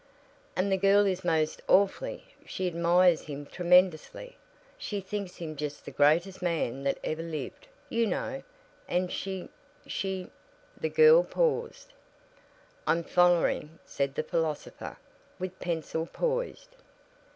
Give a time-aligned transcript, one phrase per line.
[0.55, 4.35] "And the girl is most awfully she admires him tremendously;
[4.75, 8.41] she thinks him just the greatest man that ever lived, you know.
[8.87, 9.47] And she
[9.85, 10.31] she"
[10.81, 11.93] The girl paused.
[12.87, 14.97] "I'm following," said the philosopher,
[15.37, 16.75] with pencil poised.